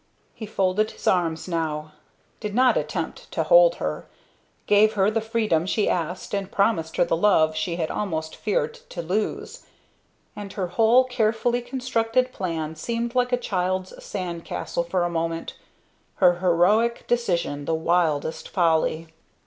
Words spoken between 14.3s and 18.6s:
castle for a moment; her heroic decision the wildest